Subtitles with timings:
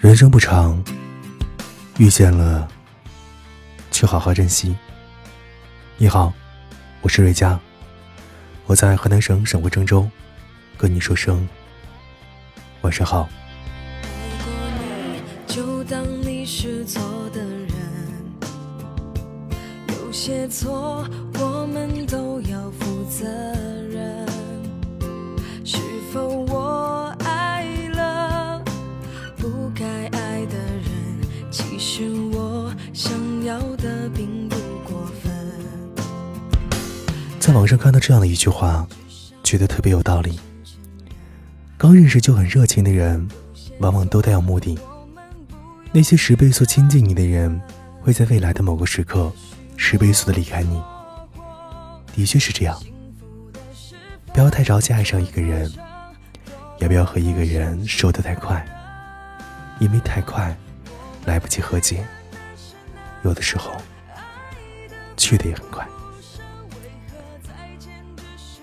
[0.00, 0.82] 人生不长，
[1.98, 2.66] 遇见了
[3.90, 4.74] 去好好珍惜。
[5.98, 6.32] 你好，
[7.02, 7.60] 我是瑞佳，
[8.64, 10.08] 我在河南省省会郑州，
[10.78, 11.46] 跟你说声
[12.80, 13.28] 晚上好。
[15.46, 17.02] 就当你是错
[17.34, 17.68] 的人。
[19.88, 23.89] 有些错，我们都要负责任。
[37.50, 38.86] 在网上看到这样的一句话，
[39.42, 40.38] 觉得特别有道理。
[41.76, 43.28] 刚认识就很热情的人，
[43.80, 44.78] 往往都带有目的。
[45.90, 47.60] 那些十倍速亲近你的人，
[48.02, 49.32] 会在未来的某个时刻，
[49.76, 50.80] 十倍速的离开你。
[52.14, 52.80] 的确是这样。
[54.32, 55.68] 不要太着急爱上一个人，
[56.78, 58.64] 也不要和一个人熟得太快，
[59.80, 60.56] 因为太快，
[61.24, 62.06] 来不及和解。
[63.24, 63.72] 有的时候，
[65.16, 65.84] 去的也很快。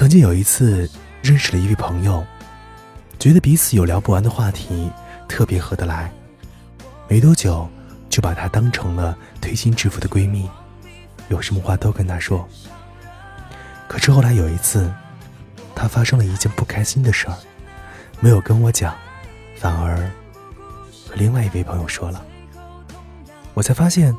[0.00, 0.88] 曾经有一次
[1.20, 2.24] 认识了一位朋友，
[3.18, 4.90] 觉得彼此有聊不完的话题，
[5.28, 6.10] 特别合得来。
[7.06, 7.68] 没多久，
[8.08, 10.48] 就把她当成了推心置腹的闺蜜，
[11.28, 12.48] 有什么话都跟她说。
[13.86, 14.90] 可是后来有一次，
[15.74, 17.36] 她发生了一件不开心的事儿，
[18.20, 18.96] 没有跟我讲，
[19.58, 19.98] 反而
[21.10, 22.24] 和另外一位朋友说了。
[23.52, 24.16] 我才发现，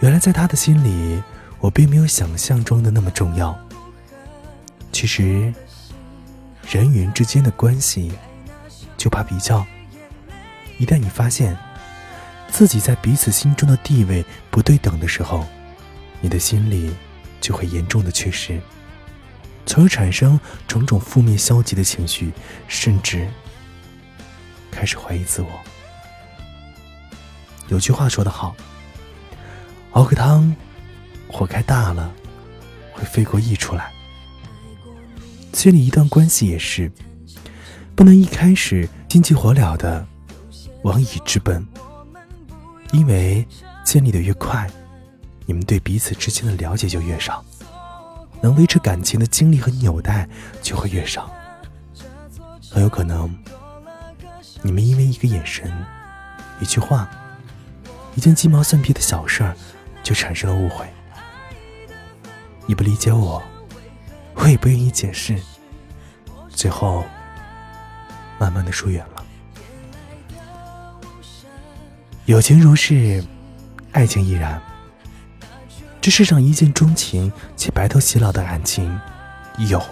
[0.00, 1.22] 原来在她的心里，
[1.60, 3.54] 我并没有想象中的那么重要。
[4.96, 5.52] 其实，
[6.66, 8.10] 人与人之间的关系，
[8.96, 9.62] 就怕比较。
[10.78, 11.54] 一旦你发现
[12.48, 15.46] 自己在彼此心中的地位不对等的时候，
[16.22, 16.96] 你的心里
[17.42, 18.58] 就会严重的缺失，
[19.66, 22.32] 从而产生种种负面消极的情绪，
[22.66, 23.28] 甚至
[24.70, 25.50] 开始怀疑自我。
[27.68, 28.56] 有句话说得好
[29.92, 30.56] ：“熬个汤，
[31.28, 32.10] 火开大了，
[32.94, 33.92] 会飞过溢出来。”
[35.56, 36.92] 建立一段关系也是，
[37.94, 40.06] 不能一开始心急火燎的
[40.82, 41.66] 往已直奔，
[42.92, 43.44] 因为
[43.82, 44.70] 建立的越快，
[45.46, 47.42] 你们对彼此之间的了解就越少，
[48.42, 50.28] 能维持感情的精力和纽带
[50.60, 51.32] 就会越少，
[52.70, 53.34] 很有可能
[54.60, 55.72] 你们因为一个眼神、
[56.60, 57.08] 一句话、
[58.14, 59.56] 一件鸡毛蒜皮的小事儿
[60.02, 60.86] 就产生了误会。
[62.66, 63.42] 你不理解我。
[64.36, 65.36] 我也不愿意解释，
[66.50, 67.04] 最后
[68.38, 69.24] 慢慢的疏远了。
[72.26, 73.24] 友情如是，
[73.92, 74.60] 爱情亦然。
[76.00, 79.00] 这世上一见钟情且白头偕老的感情
[79.58, 79.82] 有，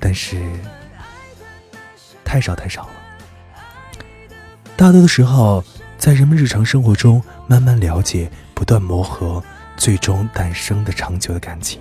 [0.00, 0.42] 但是
[2.24, 2.90] 太少太少了。
[4.76, 5.62] 大多的时候，
[5.96, 9.42] 在人们日常生活中慢慢了解、不断磨合，
[9.76, 11.80] 最终诞生的长久的感情。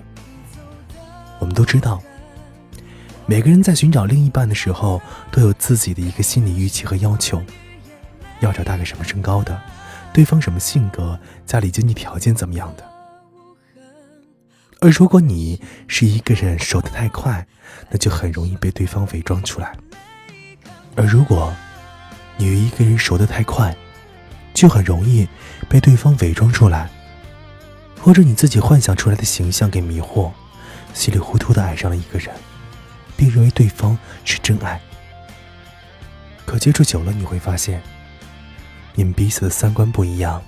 [1.40, 2.02] 我们都知道，
[3.26, 5.02] 每个人在寻找另一半的时候，
[5.32, 7.42] 都有自己的一个心理预期和要求，
[8.40, 9.60] 要找大概什么身高的，
[10.14, 12.84] 对方什么性格，家里经济条件怎么样的。
[14.82, 17.46] 而如果你是一个人熟得太快，
[17.90, 19.72] 那就很容易被对方伪装出来；
[20.96, 21.54] 而如果
[22.38, 23.76] 你一个人熟得太快，
[24.54, 25.28] 就很容易
[25.68, 26.90] 被对方伪装出来，
[28.00, 30.32] 或者你自己幻想出来的形象给迷惑。
[30.96, 32.34] 稀里糊涂的爱上了一个人，
[33.18, 34.82] 并认为对方是真爱。
[36.46, 37.84] 可接触久了，你会发现，
[38.96, 40.42] 你们彼此的三观不一样，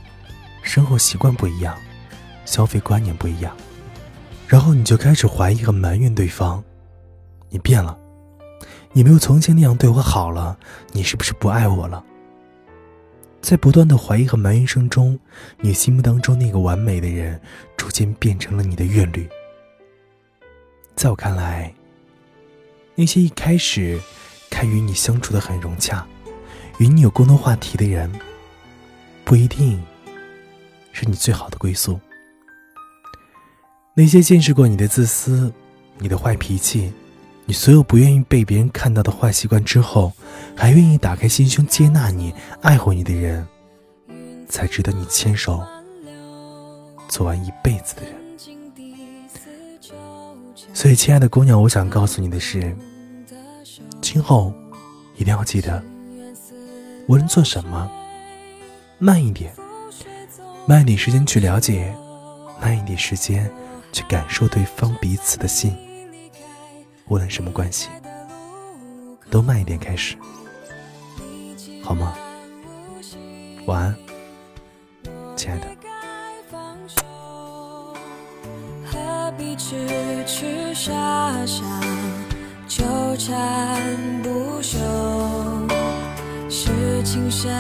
[0.64, 1.78] 生活习惯不一样，
[2.46, 3.56] 消费观念不一样，
[4.48, 6.64] 然后你就开始怀疑和埋怨对方：
[7.50, 7.98] 你变了，
[8.94, 10.58] 你没有从前那样对我好了，
[10.94, 12.02] 你是不是不爱我了？
[13.42, 15.20] 在不断的怀疑和埋怨声中，
[15.60, 17.40] 你心目当中那个完美的人，
[17.76, 19.30] 逐渐变成了你的怨侣。
[20.98, 21.72] 在我看来，
[22.96, 24.02] 那些一开始
[24.50, 26.04] 看与你相处的很融洽，
[26.80, 28.12] 与你有共同话题的人，
[29.24, 29.80] 不一定
[30.92, 32.00] 是你最好的归宿。
[33.94, 35.54] 那些见识过你的自私、
[36.00, 36.92] 你的坏脾气、
[37.46, 40.12] 你所有不愿意被别人看到的坏习惯之后，
[40.56, 42.34] 还愿意打开心胸接纳你、
[42.64, 43.48] 爱护你的人，
[44.50, 45.64] 才值得你牵手
[47.08, 48.27] 走完一辈子的人。
[50.78, 52.78] 所以亲爱的姑娘我想告诉你的是
[54.00, 54.54] 今后
[55.16, 55.84] 一定要记得
[57.08, 57.90] 无论做什么
[59.00, 59.52] 慢一点
[60.68, 61.92] 慢一点时间去了解
[62.62, 63.52] 慢一点时间
[63.92, 65.76] 去感受对方彼此的心
[67.08, 67.90] 无论什么关系
[69.32, 70.16] 都慢一点开始
[71.84, 72.16] 好吗？
[73.66, 73.96] 晚安
[75.36, 75.77] 亲爱的。
[79.58, 79.76] 痴
[80.28, 80.92] 痴傻
[81.46, 81.64] 傻
[82.68, 82.86] 纠
[83.18, 84.78] 缠不休。
[86.48, 86.70] 是
[87.04, 87.52] 情深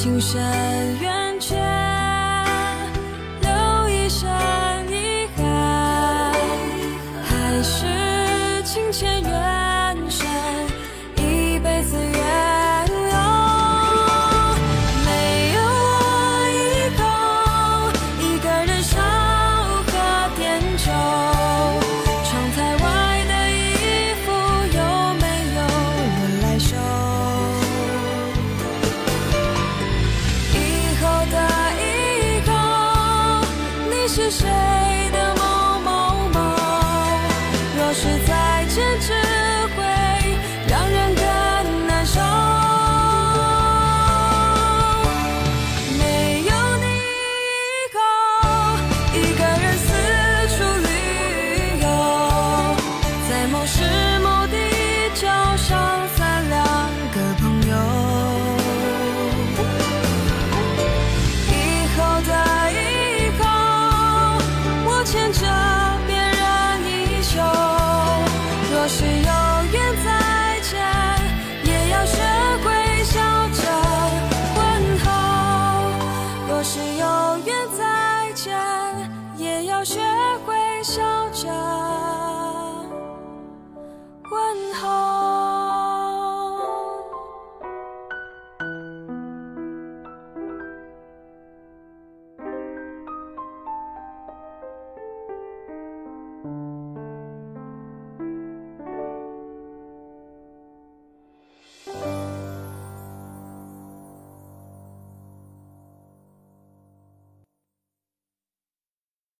[0.00, 0.40] 青山
[1.00, 1.17] 原
[76.58, 78.52] 若是有缘再见
[79.36, 80.00] 也要学
[80.44, 82.07] 会笑着。